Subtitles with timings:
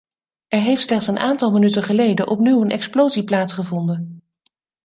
[0.47, 4.23] Er heeft slechts een aantal minuten geleden opnieuw een explosie plaatsgevonden.